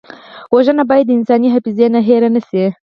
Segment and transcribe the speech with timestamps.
[0.55, 2.63] وژنه باید د انساني حافظې نه هېره نه شي